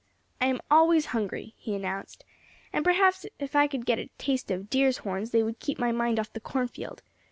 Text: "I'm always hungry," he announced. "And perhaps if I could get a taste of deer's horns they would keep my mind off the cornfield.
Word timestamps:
"I'm 0.41 0.59
always 0.71 1.05
hungry," 1.13 1.53
he 1.57 1.75
announced. 1.75 2.25
"And 2.73 2.83
perhaps 2.83 3.27
if 3.37 3.55
I 3.55 3.67
could 3.67 3.85
get 3.85 3.99
a 3.99 4.09
taste 4.17 4.49
of 4.49 4.67
deer's 4.67 4.97
horns 5.05 5.29
they 5.29 5.43
would 5.43 5.59
keep 5.59 5.77
my 5.77 5.91
mind 5.91 6.19
off 6.19 6.33
the 6.33 6.39
cornfield. 6.39 7.03